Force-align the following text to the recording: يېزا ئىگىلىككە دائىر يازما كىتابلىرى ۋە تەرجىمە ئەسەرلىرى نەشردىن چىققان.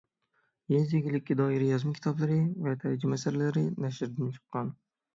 يېزا 0.75 0.97
ئىگىلىككە 0.99 1.37
دائىر 1.43 1.67
يازما 1.67 1.95
كىتابلىرى 1.99 2.41
ۋە 2.71 2.75
تەرجىمە 2.87 3.21
ئەسەرلىرى 3.23 3.67
نەشردىن 3.87 4.37
چىققان. 4.39 4.79